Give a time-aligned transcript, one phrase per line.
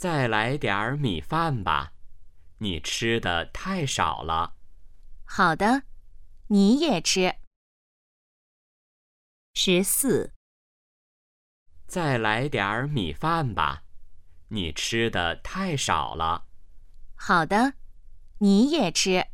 [0.00, 1.92] 再来点儿米饭吧。
[2.56, 4.54] 你吃的太少了。
[5.26, 5.82] 好的
[6.46, 7.36] 你也吃。
[9.52, 10.32] 十四。
[11.86, 13.82] 再来点儿米饭吧。
[14.48, 16.46] 你吃的太少了。
[17.14, 17.74] 好的
[18.38, 19.26] 你也吃。